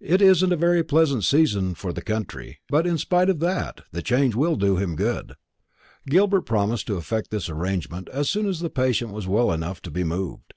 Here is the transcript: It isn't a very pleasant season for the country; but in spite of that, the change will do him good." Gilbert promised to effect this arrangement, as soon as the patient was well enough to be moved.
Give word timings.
It 0.00 0.22
isn't 0.22 0.50
a 0.50 0.56
very 0.56 0.82
pleasant 0.82 1.24
season 1.24 1.74
for 1.74 1.92
the 1.92 2.00
country; 2.00 2.60
but 2.70 2.86
in 2.86 2.96
spite 2.96 3.28
of 3.28 3.38
that, 3.40 3.82
the 3.92 4.00
change 4.00 4.34
will 4.34 4.56
do 4.56 4.78
him 4.78 4.96
good." 4.96 5.34
Gilbert 6.06 6.46
promised 6.46 6.86
to 6.86 6.96
effect 6.96 7.30
this 7.30 7.50
arrangement, 7.50 8.08
as 8.08 8.30
soon 8.30 8.46
as 8.46 8.60
the 8.60 8.70
patient 8.70 9.12
was 9.12 9.26
well 9.28 9.52
enough 9.52 9.82
to 9.82 9.90
be 9.90 10.04
moved. 10.04 10.54